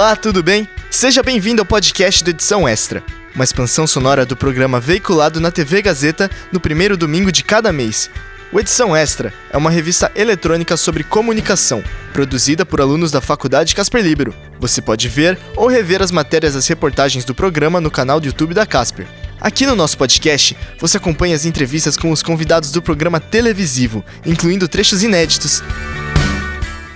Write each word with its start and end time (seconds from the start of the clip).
Olá, 0.00 0.16
tudo 0.16 0.42
bem? 0.42 0.66
Seja 0.90 1.22
bem-vindo 1.22 1.60
ao 1.60 1.66
podcast 1.66 2.24
do 2.24 2.30
Edição 2.30 2.66
Extra, 2.66 3.04
uma 3.34 3.44
expansão 3.44 3.86
sonora 3.86 4.24
do 4.24 4.34
programa 4.34 4.80
veiculado 4.80 5.38
na 5.42 5.50
TV 5.50 5.82
Gazeta 5.82 6.30
no 6.50 6.58
primeiro 6.58 6.96
domingo 6.96 7.30
de 7.30 7.44
cada 7.44 7.70
mês. 7.70 8.10
O 8.50 8.58
Edição 8.58 8.96
Extra 8.96 9.30
é 9.50 9.58
uma 9.58 9.70
revista 9.70 10.10
eletrônica 10.16 10.74
sobre 10.78 11.04
comunicação, 11.04 11.84
produzida 12.14 12.64
por 12.64 12.80
alunos 12.80 13.10
da 13.10 13.20
Faculdade 13.20 13.74
Casper 13.74 14.02
Libero. 14.02 14.34
Você 14.58 14.80
pode 14.80 15.06
ver 15.06 15.38
ou 15.54 15.66
rever 15.66 16.00
as 16.00 16.10
matérias 16.10 16.54
das 16.54 16.66
reportagens 16.66 17.26
do 17.26 17.34
programa 17.34 17.78
no 17.78 17.90
canal 17.90 18.18
do 18.18 18.26
YouTube 18.26 18.54
da 18.54 18.64
Casper. 18.64 19.06
Aqui 19.38 19.66
no 19.66 19.76
nosso 19.76 19.98
podcast, 19.98 20.56
você 20.78 20.96
acompanha 20.96 21.36
as 21.36 21.44
entrevistas 21.44 21.98
com 21.98 22.10
os 22.10 22.22
convidados 22.22 22.72
do 22.72 22.80
programa 22.80 23.20
televisivo, 23.20 24.02
incluindo 24.24 24.66
trechos 24.66 25.02
inéditos. 25.02 25.62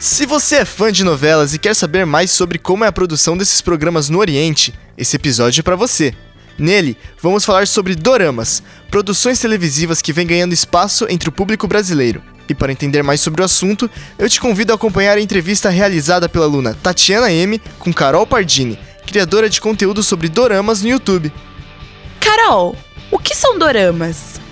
Se 0.05 0.27
você 0.27 0.57
é 0.57 0.65
fã 0.67 0.93
de 0.93 1.03
novelas 1.03 1.55
e 1.55 1.59
quer 1.59 1.73
saber 1.73 2.05
mais 2.05 2.31
sobre 2.31 2.59
como 2.59 2.85
é 2.85 2.89
a 2.89 2.93
produção 2.93 3.39
desses 3.39 3.63
programas 3.63 4.11
no 4.11 4.19
Oriente, 4.19 4.75
esse 4.99 5.17
episódio 5.17 5.61
é 5.61 5.63
para 5.63 5.77
você. 5.77 6.13
Nele, 6.59 6.95
vamos 7.23 7.43
falar 7.43 7.67
sobre 7.67 7.95
doramas, 7.95 8.63
produções 8.91 9.39
televisivas 9.39 10.03
que 10.03 10.13
vêm 10.13 10.27
ganhando 10.27 10.53
espaço 10.53 11.07
entre 11.09 11.31
o 11.31 11.33
público 11.33 11.67
brasileiro. 11.67 12.23
E 12.47 12.55
para 12.55 12.71
entender 12.71 13.03
mais 13.03 13.23
sobre 13.23 13.41
o 13.41 13.47
assunto, 13.47 13.91
eu 14.19 14.29
te 14.29 14.43
convido 14.43 14.73
a 14.73 14.75
acompanhar 14.75 15.17
a 15.17 15.23
entrevista 15.23 15.71
realizada 15.71 16.29
pela 16.29 16.45
aluna 16.45 16.77
Tatiana 16.83 17.33
M 17.33 17.59
com 17.79 17.91
Carol 17.91 18.27
Pardini, 18.27 18.79
criadora 19.07 19.49
de 19.49 19.59
conteúdo 19.59 20.03
sobre 20.03 20.29
doramas 20.29 20.83
no 20.83 20.91
YouTube. 20.91 21.33
Carol, 22.21 22.77
o 23.11 23.19
que 23.19 23.35
são 23.35 23.59
doramas? 23.59 24.44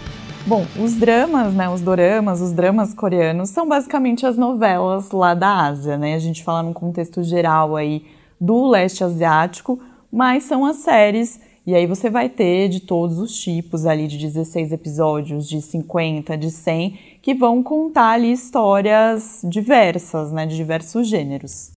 Bom, 0.45 0.66
os 0.82 0.95
dramas, 0.96 1.55
né, 1.55 1.69
os 1.69 1.80
doramas, 1.80 2.41
os 2.41 2.52
dramas 2.52 2.92
coreanos 2.92 3.50
são 3.50 3.69
basicamente 3.69 4.27
as 4.27 4.37
novelas 4.37 5.12
lá 5.12 5.34
da 5.34 5.66
Ásia, 5.66 5.97
né? 5.97 6.14
A 6.14 6.19
gente 6.19 6.42
fala 6.42 6.64
num 6.64 6.72
contexto 6.72 7.22
geral 7.22 7.77
aí 7.77 8.05
do 8.41 8.66
leste 8.66 9.05
asiático, 9.05 9.78
mas 10.11 10.42
são 10.42 10.66
as 10.66 10.78
séries 10.78 11.41
e 11.64 11.77
aí 11.77 11.86
você 11.86 12.11
vai 12.11 12.28
ter 12.28 12.69
de 12.69 12.81
todos 12.81 13.20
os 13.20 13.41
tipos 13.41 13.86
ali 13.86 14.08
de 14.08 14.19
16 14.19 14.72
episódios, 14.72 15.48
de 15.48 15.62
50, 15.62 16.36
de 16.36 16.50
100, 16.50 16.98
que 17.22 17.34
vão 17.34 17.62
contar 17.62 18.14
ali 18.14 18.33
histórias 18.33 19.42
diversas, 19.44 20.33
né, 20.33 20.44
de 20.44 20.56
diversos 20.56 21.06
gêneros. 21.06 21.70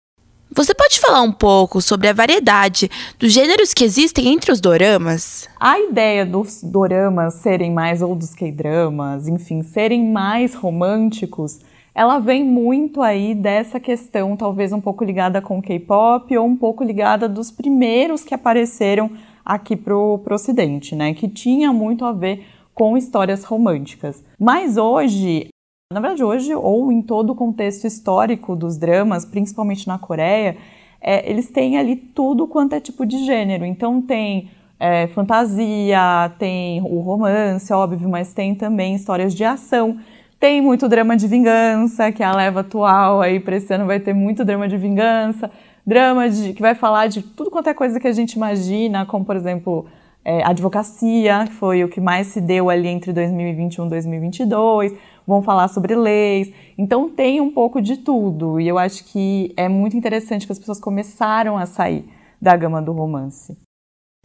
Você 0.55 0.73
pode 0.73 1.01
falar 1.01 1.21
um 1.21 1.33
pouco 1.33 1.81
sobre 1.81 2.07
a 2.07 2.13
variedade 2.13 2.89
dos 3.19 3.33
gêneros 3.33 3.73
que 3.73 3.83
existem 3.83 4.29
entre 4.29 4.53
os 4.53 4.61
doramas? 4.61 5.49
A 5.59 5.77
ideia 5.77 6.25
dos 6.25 6.63
doramas 6.63 7.33
serem 7.33 7.73
mais, 7.73 8.01
ou 8.01 8.15
dos 8.15 8.33
K-dramas, 8.33 9.27
enfim, 9.27 9.61
serem 9.63 10.09
mais 10.09 10.55
românticos, 10.55 11.59
ela 11.93 12.19
vem 12.19 12.41
muito 12.41 13.01
aí 13.01 13.35
dessa 13.35 13.81
questão, 13.81 14.37
talvez 14.37 14.71
um 14.71 14.79
pouco 14.79 15.03
ligada 15.03 15.41
com 15.41 15.59
o 15.59 15.61
K-pop, 15.61 16.37
ou 16.37 16.47
um 16.47 16.55
pouco 16.55 16.85
ligada 16.85 17.27
dos 17.27 17.51
primeiros 17.51 18.23
que 18.23 18.33
apareceram 18.33 19.11
aqui 19.43 19.75
pro, 19.75 20.19
pro 20.19 20.35
ocidente, 20.35 20.95
né? 20.95 21.13
Que 21.13 21.27
tinha 21.27 21.73
muito 21.73 22.05
a 22.05 22.13
ver 22.13 22.45
com 22.73 22.97
histórias 22.97 23.43
românticas. 23.43 24.23
Mas 24.39 24.77
hoje 24.77 25.49
na 25.93 25.99
verdade, 25.99 26.23
hoje, 26.23 26.55
ou 26.55 26.91
em 26.91 26.99
todo 26.99 27.29
o 27.29 27.35
contexto 27.35 27.85
histórico 27.85 28.55
dos 28.55 28.75
dramas, 28.75 29.23
principalmente 29.23 29.87
na 29.87 29.99
Coreia, 29.99 30.57
é, 30.99 31.29
eles 31.29 31.47
têm 31.49 31.77
ali 31.77 31.95
tudo 31.95 32.47
quanto 32.47 32.73
é 32.73 32.79
tipo 32.79 33.05
de 33.05 33.23
gênero. 33.23 33.63
Então 33.63 34.01
tem 34.01 34.49
é, 34.79 35.05
fantasia, 35.07 36.31
tem 36.39 36.81
o 36.81 36.99
romance, 37.01 37.71
óbvio, 37.71 38.09
mas 38.09 38.33
tem 38.33 38.55
também 38.55 38.95
histórias 38.95 39.35
de 39.35 39.43
ação. 39.43 39.99
Tem 40.39 40.59
muito 40.59 40.89
drama 40.89 41.15
de 41.15 41.27
vingança, 41.27 42.11
que 42.11 42.23
é 42.23 42.25
a 42.25 42.35
leva 42.35 42.61
atual 42.61 43.21
aí 43.21 43.39
para 43.39 43.55
esse 43.55 43.71
ano 43.71 43.85
vai 43.85 43.99
ter 43.99 44.13
muito 44.13 44.43
drama 44.43 44.67
de 44.67 44.77
vingança, 44.77 45.51
drama 45.85 46.27
de, 46.27 46.53
que 46.53 46.61
vai 46.63 46.73
falar 46.73 47.07
de 47.07 47.21
tudo 47.21 47.51
quanto 47.51 47.69
é 47.69 47.75
coisa 47.75 47.99
que 47.99 48.07
a 48.07 48.11
gente 48.11 48.33
imagina, 48.33 49.05
como 49.05 49.23
por 49.23 49.35
exemplo 49.35 49.85
é, 50.25 50.43
advocacia, 50.43 51.45
que 51.45 51.53
foi 51.53 51.83
o 51.83 51.87
que 51.87 52.01
mais 52.01 52.27
se 52.27 52.41
deu 52.41 52.69
ali 52.69 52.87
entre 52.87 53.13
2021 53.13 53.85
e 53.85 53.89
2022 53.89 54.93
vão 55.27 55.41
falar 55.41 55.67
sobre 55.67 55.95
leis. 55.95 56.51
Então 56.77 57.09
tem 57.09 57.41
um 57.41 57.51
pouco 57.51 57.81
de 57.81 57.97
tudo. 57.97 58.59
E 58.59 58.67
eu 58.67 58.77
acho 58.77 59.03
que 59.05 59.53
é 59.57 59.67
muito 59.67 59.97
interessante 59.97 60.45
que 60.45 60.51
as 60.51 60.59
pessoas 60.59 60.79
começaram 60.79 61.57
a 61.57 61.65
sair 61.65 62.05
da 62.41 62.55
gama 62.55 62.81
do 62.81 62.91
romance. 62.91 63.57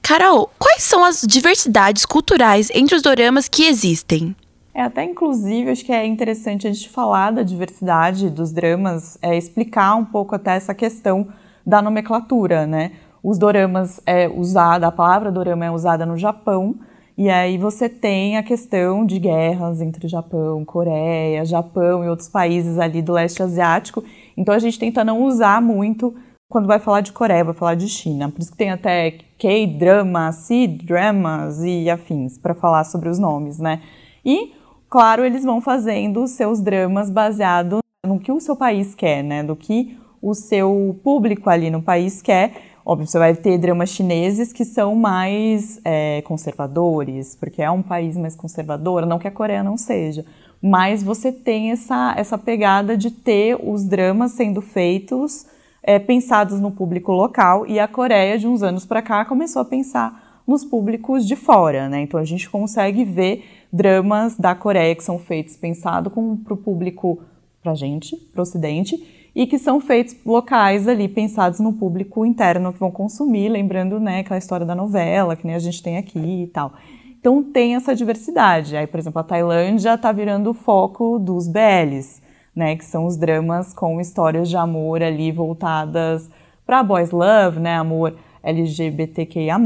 Carol, 0.02 0.50
quais 0.58 0.82
são 0.82 1.04
as 1.04 1.22
diversidades 1.22 2.04
culturais 2.04 2.68
entre 2.74 2.96
os 2.96 3.02
doramas 3.02 3.48
que 3.48 3.64
existem? 3.66 4.34
É 4.72 4.82
até 4.82 5.04
inclusive 5.04 5.70
acho 5.70 5.84
que 5.84 5.92
é 5.92 6.06
interessante 6.06 6.66
a 6.66 6.72
gente 6.72 6.88
falar 6.88 7.32
da 7.32 7.42
diversidade 7.42 8.30
dos 8.30 8.52
dramas, 8.52 9.18
é, 9.20 9.36
explicar 9.36 9.94
um 9.96 10.04
pouco 10.04 10.34
até 10.34 10.52
essa 10.52 10.74
questão 10.74 11.28
da 11.66 11.82
nomenclatura, 11.82 12.66
né? 12.66 12.92
Os 13.22 13.38
doramas 13.38 14.00
é 14.06 14.28
usada, 14.28 14.86
a 14.86 14.92
palavra 14.92 15.30
dorama 15.30 15.66
é 15.66 15.70
usada 15.70 16.06
no 16.06 16.16
Japão, 16.16 16.74
e 17.16 17.28
aí 17.28 17.58
você 17.58 17.88
tem 17.88 18.38
a 18.38 18.42
questão 18.42 19.04
de 19.04 19.18
guerras 19.18 19.82
entre 19.82 20.08
Japão, 20.08 20.64
Coreia, 20.64 21.44
Japão 21.44 22.02
e 22.02 22.08
outros 22.08 22.28
países 22.28 22.78
ali 22.78 23.02
do 23.02 23.12
leste 23.12 23.42
asiático. 23.42 24.02
Então 24.36 24.54
a 24.54 24.58
gente 24.58 24.78
tenta 24.78 25.04
não 25.04 25.22
usar 25.24 25.60
muito 25.60 26.14
quando 26.48 26.66
vai 26.66 26.78
falar 26.78 27.02
de 27.02 27.12
Coreia, 27.12 27.44
vai 27.44 27.52
falar 27.52 27.74
de 27.74 27.88
China. 27.88 28.30
Por 28.30 28.40
isso 28.40 28.50
que 28.50 28.56
tem 28.56 28.70
até 28.70 29.18
K-drama, 29.38 30.32
C-dramas 30.32 31.62
e 31.62 31.90
afins 31.90 32.38
para 32.38 32.54
falar 32.54 32.84
sobre 32.84 33.10
os 33.10 33.18
nomes, 33.18 33.58
né? 33.58 33.82
E, 34.24 34.54
claro, 34.88 35.22
eles 35.22 35.44
vão 35.44 35.60
fazendo 35.60 36.24
os 36.24 36.30
seus 36.30 36.60
dramas 36.60 37.10
baseado 37.10 37.80
no 38.04 38.18
que 38.18 38.32
o 38.32 38.40
seu 38.40 38.56
país 38.56 38.94
quer, 38.94 39.22
né? 39.22 39.42
Do 39.42 39.54
que 39.54 39.96
o 40.22 40.34
seu 40.34 40.98
público 41.04 41.48
ali 41.48 41.70
no 41.70 41.82
país 41.82 42.20
quer 42.20 42.69
Óbvio, 42.84 43.06
você 43.06 43.18
vai 43.18 43.34
ter 43.34 43.58
dramas 43.58 43.90
chineses 43.90 44.52
que 44.52 44.64
são 44.64 44.94
mais 44.94 45.80
é, 45.84 46.22
conservadores, 46.22 47.36
porque 47.36 47.62
é 47.62 47.70
um 47.70 47.82
país 47.82 48.16
mais 48.16 48.34
conservador, 48.34 49.04
não 49.04 49.18
que 49.18 49.28
a 49.28 49.30
Coreia 49.30 49.62
não 49.62 49.76
seja, 49.76 50.24
mas 50.62 51.02
você 51.02 51.30
tem 51.30 51.70
essa, 51.70 52.14
essa 52.16 52.38
pegada 52.38 52.96
de 52.96 53.10
ter 53.10 53.58
os 53.62 53.84
dramas 53.84 54.32
sendo 54.32 54.60
feitos 54.60 55.46
é, 55.82 55.98
pensados 55.98 56.60
no 56.60 56.70
público 56.70 57.12
local, 57.12 57.66
e 57.66 57.78
a 57.78 57.86
Coreia, 57.86 58.38
de 58.38 58.46
uns 58.46 58.62
anos 58.62 58.84
para 58.84 59.02
cá, 59.02 59.24
começou 59.24 59.62
a 59.62 59.64
pensar 59.64 60.42
nos 60.46 60.64
públicos 60.64 61.26
de 61.26 61.36
fora, 61.36 61.88
né? 61.88 62.02
Então 62.02 62.18
a 62.18 62.24
gente 62.24 62.48
consegue 62.50 63.04
ver 63.04 63.44
dramas 63.72 64.36
da 64.36 64.54
Coreia 64.54 64.94
que 64.94 65.04
são 65.04 65.18
feitos 65.18 65.56
pensados 65.56 66.12
para 66.12 66.54
o 66.54 66.56
público, 66.56 67.20
para 67.62 67.74
gente, 67.74 68.16
para 68.16 68.40
o 68.40 68.42
Ocidente, 68.42 69.19
e 69.34 69.46
que 69.46 69.58
são 69.58 69.80
feitos 69.80 70.16
locais 70.24 70.88
ali, 70.88 71.08
pensados 71.08 71.60
no 71.60 71.72
público 71.72 72.26
interno 72.26 72.72
que 72.72 72.80
vão 72.80 72.90
consumir, 72.90 73.48
lembrando, 73.48 74.00
né, 74.00 74.20
aquela 74.20 74.38
história 74.38 74.66
da 74.66 74.74
novela, 74.74 75.36
que 75.36 75.46
nem 75.46 75.54
a 75.54 75.60
gente 75.60 75.82
tem 75.82 75.96
aqui 75.96 76.42
e 76.42 76.46
tal. 76.48 76.72
Então 77.18 77.42
tem 77.42 77.76
essa 77.76 77.94
diversidade. 77.94 78.76
Aí, 78.76 78.86
por 78.86 78.98
exemplo, 78.98 79.20
a 79.20 79.24
Tailândia 79.24 79.94
está 79.94 80.10
virando 80.10 80.50
o 80.50 80.54
foco 80.54 81.18
dos 81.18 81.46
BLs, 81.46 82.22
né, 82.54 82.76
que 82.76 82.84
são 82.84 83.06
os 83.06 83.16
dramas 83.16 83.72
com 83.72 84.00
histórias 84.00 84.48
de 84.48 84.56
amor 84.56 85.02
ali 85.02 85.30
voltadas 85.30 86.30
para 86.66 86.82
boys 86.82 87.10
love, 87.10 87.60
né, 87.60 87.76
amor 87.76 88.16
LGBTQIA+. 88.42 89.58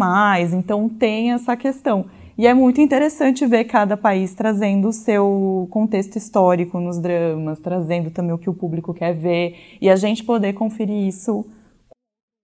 Então 0.53 0.89
tem 0.89 1.33
essa 1.33 1.57
questão. 1.57 2.07
E 2.37 2.47
é 2.47 2.55
muito 2.55 2.81
interessante 2.81 3.47
ver 3.47 3.65
cada 3.65 3.97
país 3.97 4.35
trazendo 4.35 4.89
o 4.89 4.93
seu 4.93 5.69
contexto 5.71 6.17
histórico 6.17 6.81
nos 6.81 6.99
dramas, 6.99 7.61
trazendo 7.61 8.11
também 8.11 8.33
o 8.33 8.39
que 8.39 8.51
o 8.51 8.55
público 8.55 8.93
quer 8.93 9.15
ver 9.15 9.77
e 9.81 9.89
a 9.89 9.95
gente 9.95 10.25
poder 10.25 10.53
conferir 10.53 11.07
isso 11.07 11.47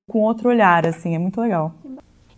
com 0.08 0.20
outro 0.20 0.48
olhar, 0.48 0.86
assim, 0.86 1.14
é 1.14 1.18
muito 1.18 1.40
legal. 1.40 1.74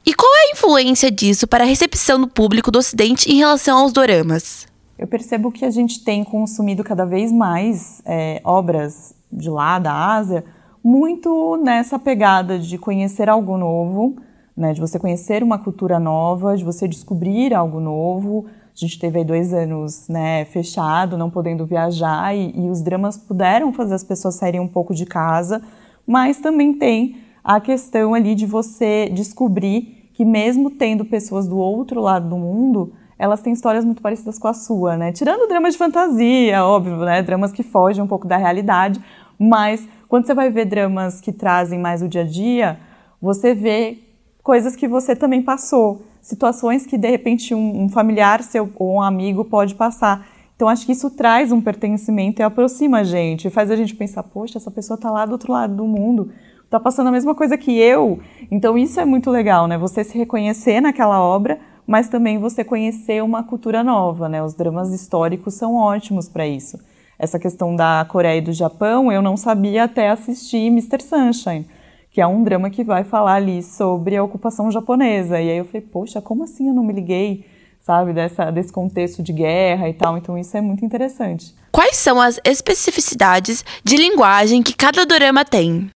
E 0.04 0.14
qual 0.14 0.30
é 0.34 0.48
a 0.48 0.52
influência 0.52 1.10
disso 1.10 1.46
para 1.46 1.64
a 1.64 1.66
recepção 1.66 2.20
do 2.20 2.28
público 2.28 2.70
do 2.70 2.78
Ocidente 2.78 3.30
em 3.30 3.36
relação 3.36 3.78
aos 3.78 3.92
doramas? 3.92 4.66
Eu 4.98 5.06
percebo 5.06 5.52
que 5.52 5.64
a 5.64 5.70
gente 5.70 6.02
tem 6.04 6.24
consumido 6.24 6.82
cada 6.82 7.04
vez 7.04 7.30
mais 7.30 8.02
é, 8.04 8.40
obras 8.44 9.14
de 9.30 9.48
lá, 9.48 9.78
da 9.78 10.14
Ásia, 10.14 10.44
muito 10.82 11.56
nessa 11.56 11.98
pegada 11.98 12.58
de 12.58 12.76
conhecer 12.78 13.28
algo 13.28 13.56
novo, 13.56 14.16
né, 14.56 14.72
de 14.72 14.80
você 14.80 14.98
conhecer 14.98 15.42
uma 15.42 15.58
cultura 15.58 15.98
nova, 15.98 16.56
de 16.56 16.64
você 16.64 16.86
descobrir 16.86 17.54
algo 17.54 17.80
novo. 17.80 18.46
A 18.46 18.74
gente 18.74 18.98
teve 18.98 19.18
aí 19.18 19.24
dois 19.24 19.52
anos 19.52 20.08
né, 20.08 20.44
fechado, 20.46 21.18
não 21.18 21.30
podendo 21.30 21.66
viajar, 21.66 22.34
e, 22.34 22.52
e 22.56 22.70
os 22.70 22.80
dramas 22.82 23.16
puderam 23.16 23.72
fazer 23.72 23.94
as 23.94 24.04
pessoas 24.04 24.34
saírem 24.36 24.60
um 24.60 24.68
pouco 24.68 24.94
de 24.94 25.04
casa, 25.04 25.62
mas 26.06 26.38
também 26.38 26.74
tem 26.74 27.16
a 27.44 27.60
questão 27.60 28.14
ali 28.14 28.34
de 28.34 28.46
você 28.46 29.08
descobrir 29.12 30.10
que 30.14 30.24
mesmo 30.24 30.70
tendo 30.70 31.04
pessoas 31.04 31.48
do 31.48 31.58
outro 31.58 32.00
lado 32.00 32.28
do 32.28 32.36
mundo, 32.36 32.92
elas 33.18 33.40
têm 33.40 33.52
histórias 33.52 33.84
muito 33.84 34.02
parecidas 34.02 34.38
com 34.38 34.48
a 34.48 34.54
sua, 34.54 34.96
né? 34.96 35.12
Tirando 35.12 35.48
dramas 35.48 35.74
de 35.74 35.78
fantasia, 35.78 36.64
óbvio, 36.64 36.96
né? 36.96 37.22
Dramas 37.22 37.52
que 37.52 37.62
fogem 37.62 38.02
um 38.02 38.06
pouco 38.06 38.26
da 38.26 38.36
realidade, 38.36 39.00
mas 39.38 39.86
quando 40.08 40.26
você 40.26 40.34
vai 40.34 40.50
ver 40.50 40.66
dramas 40.66 41.20
que 41.20 41.32
trazem 41.32 41.78
mais 41.78 42.02
o 42.02 42.08
dia 42.08 42.22
a 42.22 42.26
dia, 42.26 42.78
você 43.20 43.54
vê 43.54 43.98
coisas 44.42 44.74
que 44.74 44.88
você 44.88 45.14
também 45.14 45.42
passou, 45.42 46.02
situações 46.20 46.84
que 46.84 46.98
de 46.98 47.08
repente 47.08 47.54
um, 47.54 47.84
um 47.84 47.88
familiar 47.88 48.42
seu 48.42 48.70
ou 48.76 48.94
um 48.94 49.02
amigo 49.02 49.44
pode 49.44 49.74
passar. 49.74 50.26
Então 50.56 50.68
acho 50.68 50.86
que 50.86 50.92
isso 50.92 51.10
traz 51.10 51.50
um 51.50 51.60
pertencimento 51.60 52.40
e 52.40 52.44
aproxima 52.44 52.98
a 52.98 53.04
gente, 53.04 53.50
faz 53.50 53.70
a 53.70 53.76
gente 53.76 53.94
pensar, 53.94 54.22
poxa, 54.22 54.58
essa 54.58 54.70
pessoa 54.70 54.96
está 54.96 55.10
lá 55.10 55.24
do 55.26 55.32
outro 55.32 55.52
lado 55.52 55.74
do 55.74 55.86
mundo. 55.86 56.30
tá 56.70 56.80
passando 56.80 57.08
a 57.08 57.12
mesma 57.12 57.34
coisa 57.34 57.58
que 57.58 57.78
eu. 57.78 58.20
Então 58.50 58.78
isso 58.78 58.98
é 58.98 59.04
muito 59.04 59.30
legal, 59.30 59.66
né? 59.66 59.76
Você 59.76 60.02
se 60.04 60.16
reconhecer 60.16 60.80
naquela 60.80 61.20
obra, 61.20 61.58
mas 61.86 62.08
também 62.08 62.38
você 62.38 62.64
conhecer 62.64 63.22
uma 63.22 63.42
cultura 63.42 63.82
nova, 63.82 64.28
né? 64.28 64.42
Os 64.42 64.54
dramas 64.54 64.92
históricos 64.92 65.54
são 65.54 65.74
ótimos 65.74 66.28
para 66.28 66.46
isso. 66.46 66.78
Essa 67.18 67.38
questão 67.38 67.76
da 67.76 68.06
Coreia 68.08 68.38
e 68.38 68.40
do 68.40 68.52
Japão, 68.52 69.12
eu 69.12 69.20
não 69.20 69.36
sabia 69.36 69.84
até 69.84 70.08
assistir 70.08 70.68
Mr. 70.68 71.02
Sunshine, 71.02 71.66
que 72.12 72.20
é 72.20 72.26
um 72.26 72.44
drama 72.44 72.70
que 72.70 72.84
vai 72.84 73.02
falar 73.02 73.34
ali 73.34 73.62
sobre 73.62 74.16
a 74.16 74.22
ocupação 74.22 74.70
japonesa. 74.70 75.40
E 75.40 75.50
aí 75.50 75.58
eu 75.58 75.64
falei, 75.64 75.80
poxa, 75.80 76.20
como 76.20 76.44
assim 76.44 76.68
eu 76.68 76.74
não 76.74 76.84
me 76.84 76.92
liguei? 76.92 77.44
sabe, 77.82 78.12
dessa, 78.12 78.50
desse 78.50 78.72
contexto 78.72 79.22
de 79.22 79.32
guerra 79.32 79.88
e 79.88 79.92
tal. 79.92 80.16
Então 80.16 80.38
isso 80.38 80.56
é 80.56 80.60
muito 80.60 80.84
interessante. 80.84 81.54
Quais 81.70 81.96
são 81.96 82.20
as 82.20 82.40
especificidades 82.44 83.64
de 83.84 83.96
linguagem 83.96 84.62
que 84.62 84.74
cada 84.74 85.04
dorama 85.04 85.44
tem? 85.44 85.90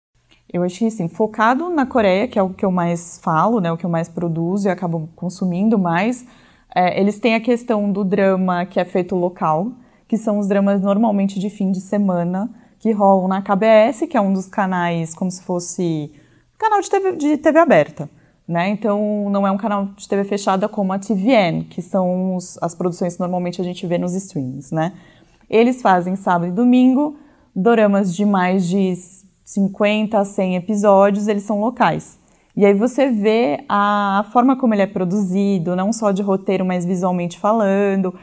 Eu 0.53 0.63
que, 0.67 0.87
assim, 0.87 1.09
focado 1.09 1.69
na 1.69 1.85
Coreia, 1.85 2.29
que 2.29 2.39
é 2.39 2.43
o 2.43 2.51
que 2.51 2.65
eu 2.65 2.71
mais 2.71 3.21
falo, 3.23 3.61
né, 3.61 3.71
o 3.71 3.77
que 3.77 3.85
eu 3.85 3.91
mais 3.91 4.09
produzo 4.09 4.69
e 4.69 4.71
acabo 4.71 5.09
consumindo 5.15 5.79
mais, 5.79 6.25
é, 6.75 6.99
eles 6.99 7.19
têm 7.19 7.35
a 7.35 7.41
questão 7.41 7.91
do 7.91 8.05
drama 8.05 8.65
que 8.65 8.81
é 8.81 8.85
feito 8.85 9.15
local, 9.15 9.73
que 10.09 10.17
são 10.17 10.39
os 10.39 10.49
dramas 10.49 10.81
normalmente 10.81 11.39
de 11.39 11.51
fim 11.51 11.71
de 11.71 11.81
semana, 11.81 12.49
que 12.87 12.93
rolam 12.93 13.27
na 13.27 13.43
KBS, 13.43 14.07
que 14.09 14.17
é 14.17 14.21
um 14.21 14.33
dos 14.33 14.47
canais, 14.47 15.13
como 15.13 15.29
se 15.29 15.43
fosse 15.43 16.13
canal 16.57 16.81
de 16.81 16.89
TV, 16.89 17.17
de 17.17 17.37
TV 17.37 17.59
aberta. 17.59 18.09
Né? 18.47 18.69
Então, 18.69 19.29
não 19.29 19.45
é 19.45 19.51
um 19.51 19.57
canal 19.57 19.87
de 19.87 20.09
TV 20.09 20.23
fechada 20.23 20.69
como 20.69 20.93
a 20.93 20.99
TVN, 20.99 21.65
que 21.65 21.83
são 21.83 22.37
os, 22.37 22.57
as 22.63 22.77
produções 22.77 23.15
que 23.15 23.21
normalmente 23.21 23.61
a 23.61 23.65
gente 23.65 23.85
vê 23.89 23.99
nos 23.99 24.15
streams. 24.15 24.73
Né? 24.73 24.93
Eles 25.51 25.83
fazem 25.83 26.15
sábado 26.15 26.47
e 26.47 26.53
domingo, 26.53 27.17
doramas 27.55 28.15
de 28.15 28.25
mais 28.25 28.69
de 28.69 28.95
50 29.45 30.17
a 30.17 30.25
100 30.25 30.55
episódios, 30.55 31.27
eles 31.27 31.43
são 31.43 31.61
locais. 31.61 32.21
E 32.57 32.65
aí 32.65 32.73
você 32.73 33.11
vê 33.11 33.65
a, 33.69 34.25
forma 34.33 34.57
como 34.57 34.75
ele 34.75 34.83
é 34.83 34.87
produzido, 34.87 35.75
não 35.75 35.93
só 35.93 36.13
de 36.13 36.23
roteiro, 36.23 36.65
mas 36.65 36.85
visualmente 36.85 37.37
falando, 37.37 38.15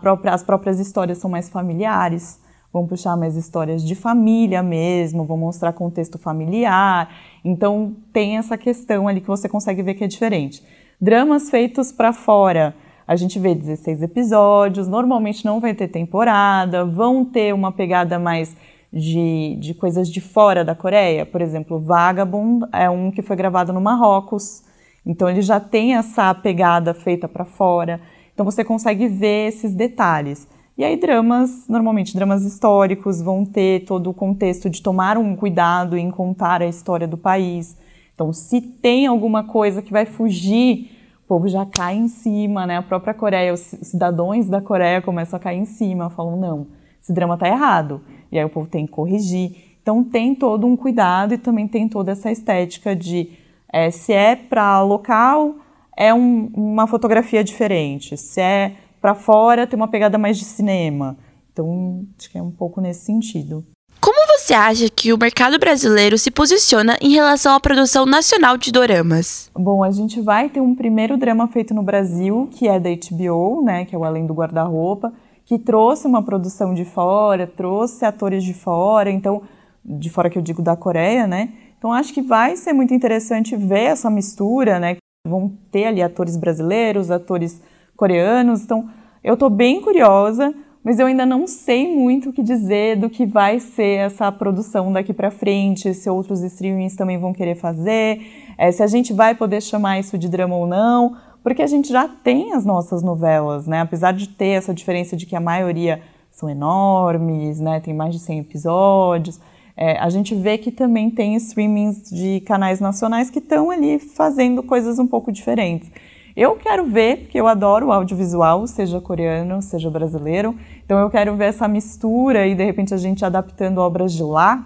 própria, 0.00 0.34
as 0.34 0.42
próprias 0.42 0.80
histórias 0.80 1.18
são 1.18 1.30
mais 1.30 1.48
familiares 1.48 2.47
vão 2.72 2.86
puxar 2.86 3.16
mais 3.16 3.36
histórias 3.36 3.82
de 3.82 3.94
família 3.94 4.62
mesmo, 4.62 5.24
vão 5.24 5.36
mostrar 5.36 5.72
contexto 5.72 6.18
familiar. 6.18 7.08
Então 7.44 7.96
tem 8.12 8.36
essa 8.36 8.58
questão 8.58 9.08
ali 9.08 9.20
que 9.20 9.26
você 9.26 9.48
consegue 9.48 9.82
ver 9.82 9.94
que 9.94 10.04
é 10.04 10.08
diferente. 10.08 10.62
Dramas 11.00 11.50
feitos 11.50 11.92
para 11.92 12.12
fora, 12.12 12.74
a 13.06 13.16
gente 13.16 13.38
vê 13.38 13.54
16 13.54 14.02
episódios, 14.02 14.86
normalmente 14.86 15.44
não 15.44 15.60
vai 15.60 15.72
ter 15.72 15.88
temporada, 15.88 16.84
vão 16.84 17.24
ter 17.24 17.54
uma 17.54 17.72
pegada 17.72 18.18
mais 18.18 18.54
de, 18.92 19.56
de 19.60 19.74
coisas 19.74 20.10
de 20.10 20.20
fora 20.20 20.64
da 20.64 20.74
Coreia. 20.74 21.24
Por 21.24 21.40
exemplo, 21.40 21.78
Vagabond 21.78 22.66
é 22.72 22.90
um 22.90 23.10
que 23.10 23.22
foi 23.22 23.36
gravado 23.36 23.72
no 23.72 23.80
Marrocos, 23.80 24.62
então 25.06 25.28
ele 25.28 25.40
já 25.40 25.58
tem 25.58 25.94
essa 25.94 26.34
pegada 26.34 26.92
feita 26.92 27.26
para 27.26 27.44
fora. 27.44 28.00
Então 28.34 28.44
você 28.44 28.62
consegue 28.62 29.08
ver 29.08 29.48
esses 29.48 29.74
detalhes. 29.74 30.46
E 30.78 30.84
aí 30.84 30.96
dramas, 30.96 31.66
normalmente 31.68 32.14
dramas 32.14 32.44
históricos, 32.44 33.20
vão 33.20 33.44
ter 33.44 33.84
todo 33.84 34.10
o 34.10 34.14
contexto 34.14 34.70
de 34.70 34.80
tomar 34.80 35.18
um 35.18 35.34
cuidado 35.34 35.96
em 35.96 36.08
contar 36.08 36.62
a 36.62 36.68
história 36.68 37.04
do 37.04 37.18
país. 37.18 37.76
Então, 38.14 38.32
se 38.32 38.60
tem 38.60 39.04
alguma 39.04 39.42
coisa 39.42 39.82
que 39.82 39.90
vai 39.90 40.06
fugir, 40.06 40.92
o 41.24 41.26
povo 41.26 41.48
já 41.48 41.66
cai 41.66 41.96
em 41.96 42.06
cima, 42.06 42.64
né? 42.64 42.76
A 42.76 42.82
própria 42.82 43.12
Coreia, 43.12 43.52
os 43.52 43.58
cidadãos 43.58 44.46
da 44.46 44.60
Coreia 44.60 45.02
começam 45.02 45.36
a 45.36 45.40
cair 45.40 45.58
em 45.58 45.64
cima, 45.64 46.10
falam, 46.10 46.36
não, 46.36 46.68
esse 47.02 47.12
drama 47.12 47.36
tá 47.36 47.48
errado. 47.48 48.00
E 48.30 48.38
aí 48.38 48.44
o 48.44 48.48
povo 48.48 48.68
tem 48.68 48.86
que 48.86 48.92
corrigir. 48.92 49.56
Então, 49.82 50.04
tem 50.04 50.32
todo 50.32 50.64
um 50.64 50.76
cuidado 50.76 51.34
e 51.34 51.38
também 51.38 51.66
tem 51.66 51.88
toda 51.88 52.12
essa 52.12 52.30
estética 52.30 52.94
de 52.94 53.30
é, 53.68 53.90
se 53.90 54.12
é 54.12 54.36
para 54.36 54.80
local, 54.80 55.56
é 55.96 56.14
um, 56.14 56.48
uma 56.54 56.86
fotografia 56.86 57.42
diferente. 57.42 58.16
Se 58.16 58.40
é 58.40 58.76
para 59.00 59.14
fora 59.14 59.66
tem 59.66 59.76
uma 59.76 59.88
pegada 59.88 60.18
mais 60.18 60.38
de 60.38 60.44
cinema. 60.44 61.16
Então, 61.52 62.06
acho 62.18 62.30
que 62.30 62.38
é 62.38 62.42
um 62.42 62.50
pouco 62.50 62.80
nesse 62.80 63.04
sentido. 63.04 63.64
Como 64.00 64.16
você 64.28 64.54
acha 64.54 64.88
que 64.88 65.12
o 65.12 65.18
mercado 65.18 65.58
brasileiro 65.58 66.16
se 66.16 66.30
posiciona 66.30 66.96
em 67.00 67.10
relação 67.10 67.52
à 67.54 67.58
produção 67.58 68.06
nacional 68.06 68.56
de 68.56 68.70
doramas? 68.70 69.50
Bom, 69.54 69.82
a 69.82 69.90
gente 69.90 70.20
vai 70.20 70.48
ter 70.48 70.60
um 70.60 70.74
primeiro 70.74 71.16
drama 71.16 71.48
feito 71.48 71.74
no 71.74 71.82
Brasil, 71.82 72.48
que 72.52 72.68
é 72.68 72.78
da 72.78 72.90
HBO, 72.90 73.62
né, 73.64 73.84
que 73.84 73.94
é 73.94 73.98
o 73.98 74.04
Além 74.04 74.24
do 74.24 74.34
Guarda-Roupa, 74.34 75.12
que 75.44 75.58
trouxe 75.58 76.06
uma 76.06 76.22
produção 76.22 76.74
de 76.74 76.84
fora, 76.84 77.46
trouxe 77.46 78.04
atores 78.04 78.44
de 78.44 78.54
fora, 78.54 79.10
então 79.10 79.42
de 79.84 80.10
fora 80.10 80.30
que 80.30 80.38
eu 80.38 80.42
digo 80.42 80.62
da 80.62 80.76
Coreia, 80.76 81.26
né? 81.26 81.52
Então 81.76 81.92
acho 81.92 82.12
que 82.12 82.20
vai 82.20 82.54
ser 82.54 82.72
muito 82.72 82.92
interessante 82.92 83.56
ver 83.56 83.84
essa 83.84 84.10
mistura, 84.10 84.78
né? 84.78 84.96
Vão 85.26 85.52
ter 85.72 85.86
ali 85.86 86.02
atores 86.02 86.36
brasileiros, 86.36 87.10
atores 87.10 87.60
coreanos. 87.98 88.62
Então, 88.62 88.88
eu 89.22 89.34
estou 89.34 89.50
bem 89.50 89.82
curiosa, 89.82 90.54
mas 90.82 90.98
eu 90.98 91.06
ainda 91.06 91.26
não 91.26 91.46
sei 91.46 91.94
muito 91.94 92.30
o 92.30 92.32
que 92.32 92.42
dizer 92.42 92.96
do 92.96 93.10
que 93.10 93.26
vai 93.26 93.58
ser 93.60 93.98
essa 93.98 94.30
produção 94.32 94.90
daqui 94.90 95.12
para 95.12 95.30
frente, 95.30 95.92
se 95.92 96.08
outros 96.08 96.40
streamings 96.42 96.96
também 96.96 97.18
vão 97.18 97.34
querer 97.34 97.56
fazer, 97.56 98.22
é, 98.56 98.70
se 98.72 98.82
a 98.82 98.86
gente 98.86 99.12
vai 99.12 99.34
poder 99.34 99.60
chamar 99.60 99.98
isso 99.98 100.16
de 100.16 100.28
drama 100.28 100.56
ou 100.56 100.66
não, 100.66 101.16
porque 101.42 101.60
a 101.60 101.66
gente 101.66 101.88
já 101.88 102.08
tem 102.08 102.52
as 102.52 102.64
nossas 102.64 103.02
novelas, 103.02 103.66
né? 103.66 103.80
Apesar 103.80 104.12
de 104.12 104.28
ter 104.28 104.50
essa 104.50 104.72
diferença 104.72 105.16
de 105.16 105.26
que 105.26 105.34
a 105.34 105.40
maioria 105.40 106.00
são 106.30 106.48
enormes, 106.48 107.58
né? 107.58 107.80
Tem 107.80 107.92
mais 107.92 108.14
de 108.14 108.20
100 108.20 108.38
episódios. 108.40 109.40
É, 109.76 109.98
a 109.98 110.08
gente 110.08 110.34
vê 110.34 110.56
que 110.56 110.70
também 110.70 111.10
tem 111.10 111.34
streamings 111.36 112.10
de 112.10 112.40
canais 112.40 112.80
nacionais 112.80 113.30
que 113.30 113.38
estão 113.38 113.70
ali 113.70 113.98
fazendo 113.98 114.62
coisas 114.62 114.98
um 114.98 115.06
pouco 115.06 115.32
diferentes. 115.32 115.90
Eu 116.40 116.54
quero 116.54 116.84
ver, 116.84 117.22
porque 117.22 117.40
eu 117.40 117.48
adoro 117.48 117.88
o 117.88 117.92
audiovisual, 117.92 118.64
seja 118.68 119.00
coreano, 119.00 119.60
seja 119.60 119.90
brasileiro. 119.90 120.54
Então 120.84 120.96
eu 121.00 121.10
quero 121.10 121.34
ver 121.34 121.46
essa 121.46 121.66
mistura 121.66 122.46
e 122.46 122.54
de 122.54 122.64
repente 122.64 122.94
a 122.94 122.96
gente 122.96 123.24
adaptando 123.24 123.78
obras 123.78 124.12
de 124.12 124.22
lá. 124.22 124.64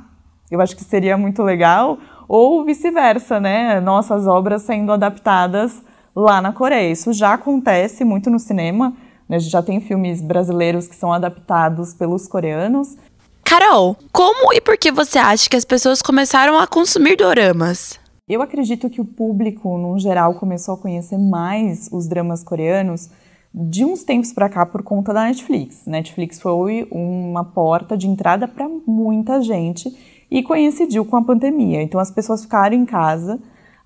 Eu 0.50 0.60
acho 0.60 0.76
que 0.76 0.84
seria 0.84 1.16
muito 1.16 1.42
legal. 1.42 1.96
Ou 2.28 2.62
vice-versa, 2.62 3.40
né? 3.40 3.80
Nossas 3.80 4.26
obras 4.26 4.60
sendo 4.64 4.92
adaptadas 4.92 5.82
lá 6.14 6.42
na 6.42 6.52
Coreia. 6.52 6.92
Isso 6.92 7.10
já 7.14 7.32
acontece 7.32 8.04
muito 8.04 8.28
no 8.28 8.38
cinema. 8.38 8.94
Né? 9.26 9.36
A 9.36 9.38
gente 9.38 9.50
já 9.50 9.62
tem 9.62 9.80
filmes 9.80 10.20
brasileiros 10.20 10.86
que 10.86 10.94
são 10.94 11.10
adaptados 11.10 11.94
pelos 11.94 12.28
coreanos. 12.28 12.98
Carol, 13.42 13.96
como 14.12 14.52
e 14.52 14.60
por 14.60 14.76
que 14.76 14.92
você 14.92 15.18
acha 15.18 15.48
que 15.48 15.56
as 15.56 15.64
pessoas 15.64 16.02
começaram 16.02 16.58
a 16.58 16.66
consumir 16.66 17.16
doramas? 17.16 18.01
Eu 18.32 18.40
acredito 18.40 18.88
que 18.88 18.98
o 18.98 19.04
público, 19.04 19.76
no 19.76 19.98
geral, 19.98 20.32
começou 20.36 20.72
a 20.72 20.78
conhecer 20.78 21.18
mais 21.18 21.90
os 21.92 22.08
dramas 22.08 22.42
coreanos 22.42 23.10
de 23.54 23.84
uns 23.84 24.04
tempos 24.04 24.32
para 24.32 24.48
cá 24.48 24.64
por 24.64 24.82
conta 24.82 25.12
da 25.12 25.24
Netflix. 25.24 25.84
Netflix 25.84 26.40
foi 26.40 26.88
uma 26.90 27.44
porta 27.44 27.94
de 27.94 28.06
entrada 28.06 28.48
para 28.48 28.66
muita 28.86 29.42
gente 29.42 29.94
e 30.30 30.42
coincidiu 30.42 31.04
com 31.04 31.14
a 31.16 31.22
pandemia. 31.22 31.82
Então 31.82 32.00
as 32.00 32.10
pessoas 32.10 32.40
ficaram 32.40 32.74
em 32.74 32.86
casa, 32.86 33.38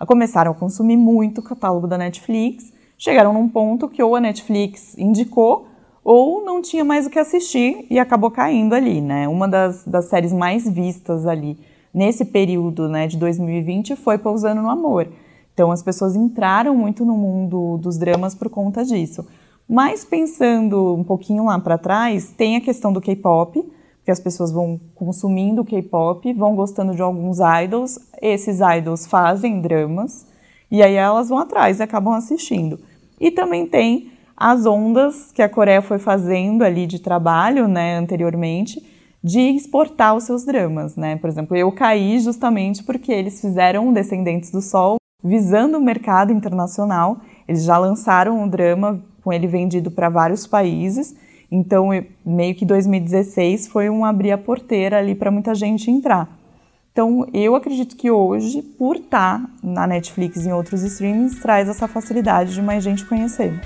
começaram 0.06 0.52
a 0.52 0.54
consumir 0.54 0.96
muito 0.96 1.40
o 1.40 1.42
catálogo 1.42 1.88
da 1.88 1.98
Netflix, 1.98 2.72
chegaram 2.96 3.32
num 3.32 3.48
ponto 3.48 3.88
que 3.88 4.00
ou 4.00 4.14
a 4.14 4.20
Netflix 4.20 4.96
indicou 4.96 5.66
ou 6.04 6.44
não 6.44 6.62
tinha 6.62 6.84
mais 6.84 7.04
o 7.04 7.10
que 7.10 7.18
assistir 7.18 7.84
e 7.90 7.98
acabou 7.98 8.30
caindo 8.30 8.76
ali, 8.76 9.00
né? 9.00 9.26
Uma 9.26 9.48
das, 9.48 9.82
das 9.82 10.04
séries 10.04 10.32
mais 10.32 10.68
vistas 10.68 11.26
ali 11.26 11.58
nesse 11.96 12.26
período 12.26 12.90
né, 12.90 13.06
de 13.06 13.16
2020 13.16 13.96
foi 13.96 14.18
Pousando 14.18 14.60
no 14.60 14.68
Amor. 14.68 15.08
Então 15.54 15.72
as 15.72 15.82
pessoas 15.82 16.14
entraram 16.14 16.76
muito 16.76 17.06
no 17.06 17.16
mundo 17.16 17.78
dos 17.78 17.96
dramas 17.96 18.34
por 18.34 18.50
conta 18.50 18.84
disso. 18.84 19.26
Mas 19.66 20.04
pensando 20.04 20.94
um 20.94 21.02
pouquinho 21.02 21.46
lá 21.46 21.58
para 21.58 21.78
trás, 21.78 22.34
tem 22.36 22.56
a 22.56 22.60
questão 22.60 22.92
do 22.92 23.00
K-pop, 23.00 23.64
que 24.04 24.10
as 24.10 24.20
pessoas 24.20 24.52
vão 24.52 24.78
consumindo 24.94 25.64
K-pop, 25.64 26.30
vão 26.34 26.54
gostando 26.54 26.94
de 26.94 27.00
alguns 27.00 27.38
idols, 27.64 27.98
esses 28.20 28.60
idols 28.60 29.06
fazem 29.06 29.62
dramas, 29.62 30.26
e 30.70 30.82
aí 30.82 30.94
elas 30.94 31.30
vão 31.30 31.38
atrás 31.38 31.80
e 31.80 31.82
acabam 31.82 32.12
assistindo. 32.12 32.78
E 33.18 33.30
também 33.30 33.66
tem 33.66 34.12
as 34.36 34.66
ondas 34.66 35.32
que 35.32 35.40
a 35.40 35.48
Coreia 35.48 35.80
foi 35.80 35.98
fazendo 35.98 36.62
ali 36.62 36.86
de 36.86 36.98
trabalho, 36.98 37.66
né, 37.66 37.96
anteriormente, 37.96 38.84
de 39.26 39.40
exportar 39.40 40.14
os 40.14 40.22
seus 40.22 40.44
dramas, 40.44 40.94
né? 40.94 41.16
Por 41.16 41.28
exemplo, 41.28 41.56
eu 41.56 41.72
caí 41.72 42.20
justamente 42.20 42.84
porque 42.84 43.10
eles 43.10 43.40
fizeram 43.40 43.92
Descendentes 43.92 44.52
do 44.52 44.62
Sol 44.62 44.98
visando 45.20 45.78
o 45.78 45.80
mercado 45.80 46.32
internacional. 46.32 47.18
Eles 47.48 47.64
já 47.64 47.76
lançaram 47.76 48.40
um 48.40 48.48
drama 48.48 49.02
com 49.24 49.32
ele 49.32 49.48
vendido 49.48 49.90
para 49.90 50.08
vários 50.08 50.46
países. 50.46 51.16
Então, 51.50 51.88
meio 52.24 52.54
que 52.54 52.64
2016 52.64 53.66
foi 53.66 53.90
um 53.90 54.04
abrir 54.04 54.30
a 54.30 54.38
porteira 54.38 54.98
ali 54.98 55.12
para 55.12 55.32
muita 55.32 55.56
gente 55.56 55.90
entrar. 55.90 56.28
Então, 56.92 57.26
eu 57.34 57.56
acredito 57.56 57.96
que 57.96 58.08
hoje, 58.08 58.62
por 58.62 58.94
estar 58.94 59.40
tá 59.40 59.50
na 59.60 59.88
Netflix 59.88 60.44
e 60.44 60.50
em 60.50 60.52
outros 60.52 60.84
streamings, 60.84 61.40
traz 61.40 61.68
essa 61.68 61.88
facilidade 61.88 62.54
de 62.54 62.62
mais 62.62 62.84
gente 62.84 63.04
conhecer. 63.04 63.60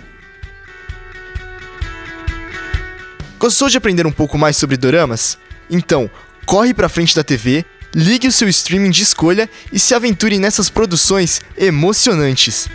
Gostou 3.38 3.68
de 3.68 3.76
aprender 3.76 4.06
um 4.06 4.12
pouco 4.12 4.38
mais 4.38 4.56
sobre 4.56 4.78
doramas? 4.78 5.38
Então, 5.70 6.10
corre 6.44 6.74
pra 6.74 6.88
frente 6.88 7.14
da 7.14 7.22
TV, 7.22 7.64
Ligue 7.94 8.28
o 8.28 8.32
seu 8.32 8.48
streaming 8.48 8.90
de 8.90 9.02
escolha 9.02 9.50
e 9.72 9.78
se 9.78 9.94
aventure 9.94 10.38
nessas 10.38 10.70
produções 10.70 11.40
emocionantes. 11.56 12.68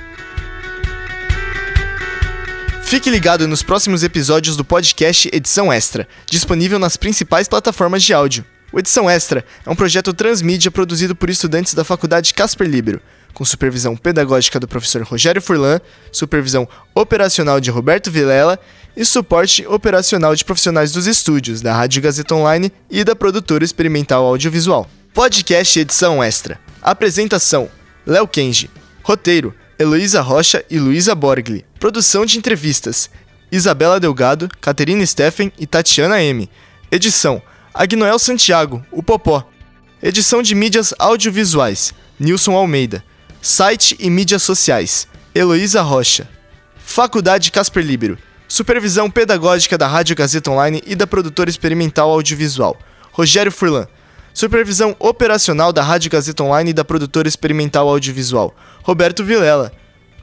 Fique 2.83 3.09
ligado 3.09 3.47
nos 3.47 3.63
próximos 3.63 4.03
episódios 4.03 4.57
do 4.57 4.65
podcast 4.65 5.29
Edição 5.31 5.71
Extra, 5.71 6.07
disponível 6.29 6.77
nas 6.77 6.97
principais 6.97 7.47
plataformas 7.47 8.03
de 8.03 8.13
áudio. 8.13 8.45
O 8.75 8.79
Edição 8.79 9.09
Extra 9.09 9.45
é 9.65 9.69
um 9.69 9.75
projeto 9.75 10.13
transmídia 10.13 10.69
produzido 10.69 11.15
por 11.15 11.29
estudantes 11.29 11.73
da 11.73 11.85
Faculdade 11.85 12.33
Casper 12.33 12.67
Libero, 12.67 12.99
com 13.33 13.45
supervisão 13.45 13.95
pedagógica 13.95 14.59
do 14.59 14.67
professor 14.67 15.01
Rogério 15.03 15.41
Furlan, 15.41 15.79
supervisão 16.11 16.67
operacional 16.93 17.61
de 17.61 17.71
Roberto 17.71 18.11
Vilela 18.11 18.59
e 18.93 19.05
suporte 19.05 19.65
operacional 19.65 20.35
de 20.35 20.43
profissionais 20.43 20.91
dos 20.91 21.07
estúdios 21.07 21.61
da 21.61 21.73
Rádio 21.73 22.01
Gazeta 22.01 22.35
Online 22.35 22.69
e 22.91 23.05
da 23.05 23.15
produtora 23.15 23.63
experimental 23.63 24.25
audiovisual. 24.25 24.89
Podcast 25.13 25.79
Edição 25.79 26.21
Extra. 26.21 26.59
Apresentação: 26.81 27.69
Léo 28.05 28.27
Kenji. 28.27 28.69
Roteiro: 29.03 29.55
Heloísa 29.79 30.19
Rocha 30.19 30.65
e 30.69 30.77
Luísa 30.79 31.15
Borgli. 31.15 31.63
Produção 31.79 32.25
de 32.25 32.37
entrevistas: 32.37 33.09
Isabela 33.49 34.01
Delgado, 34.01 34.49
Caterina 34.59 35.05
Steffen 35.05 35.49
e 35.57 35.65
Tatiana 35.65 36.21
M. 36.21 36.49
Edição: 36.91 37.41
Agnoel 37.77 38.17
Santiago, 38.17 38.81
o 38.89 39.03
Popó. 39.03 39.45
Edição 40.01 40.41
de 40.41 40.55
mídias 40.55 40.93
audiovisuais: 40.97 41.93
Nilson 42.17 42.55
Almeida. 42.55 43.03
Site 43.41 43.97
e 43.99 44.09
mídias 44.09 44.43
sociais: 44.43 45.09
Heloísa 45.35 45.81
Rocha. 45.81 46.25
Faculdade 46.77 47.51
Casper 47.51 47.83
Libero. 47.83 48.17
Supervisão 48.47 49.11
pedagógica 49.11 49.77
da 49.77 49.87
Rádio 49.87 50.15
Gazeta 50.15 50.51
Online 50.51 50.81
e 50.85 50.95
da 50.95 51.05
produtora 51.05 51.49
experimental 51.49 52.09
audiovisual: 52.11 52.79
Rogério 53.11 53.51
Furlan. 53.51 53.89
Supervisão 54.33 54.95
operacional 54.97 55.73
da 55.73 55.83
Rádio 55.83 56.09
Gazeta 56.09 56.45
Online 56.45 56.69
e 56.69 56.73
da 56.73 56.85
produtora 56.85 57.27
experimental 57.27 57.89
audiovisual, 57.89 58.55
Roberto 58.83 59.21
Vilela. 59.21 59.69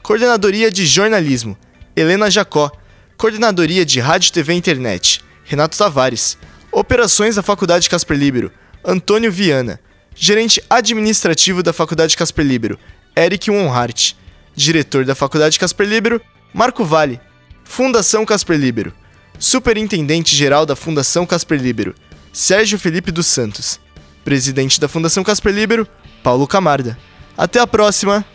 Coordenadoria 0.01 0.71
de 0.71 0.87
jornalismo, 0.87 1.55
Helena 1.95 2.31
Jacó. 2.31 2.71
Coordenadoria 3.15 3.85
de 3.85 3.99
Rádio 3.99 4.33
TV 4.33 4.53
e 4.53 4.57
Internet, 4.57 5.21
Renato 5.43 5.77
Tavares. 5.77 6.35
Operações 6.73 7.35
da 7.35 7.43
Faculdade 7.43 7.87
Casper 7.87 8.17
Libero, 8.17 8.51
Antônio 8.83 9.31
Viana. 9.31 9.79
Gerente 10.15 10.59
administrativo 10.67 11.61
da 11.61 11.71
Faculdade 11.71 12.17
Casper 12.17 12.43
Libero, 12.43 12.79
Eric 13.15 13.51
Wonhart. 13.51 14.15
Diretor 14.55 15.05
da 15.05 15.13
Faculdade 15.13 15.59
Casper 15.59 15.87
Libero, 15.87 16.19
Marco 16.51 16.83
Vale. 16.83 17.21
Fundação 17.63 18.25
Casper 18.25 18.57
Libero. 18.57 18.91
Superintendente 19.37 20.35
geral 20.35 20.65
da 20.65 20.75
Fundação 20.75 21.27
Casper 21.27 21.61
Libero, 21.61 21.93
Sérgio 22.31 22.79
Felipe 22.79 23.11
dos 23.11 23.27
Santos. 23.27 23.79
Presidente 24.25 24.79
da 24.79 24.87
Fundação 24.87 25.23
Casper 25.23 25.53
Libero, 25.53 25.87
Paulo 26.23 26.47
Camarda. 26.47 26.97
Até 27.37 27.59
a 27.59 27.67
próxima! 27.67 28.25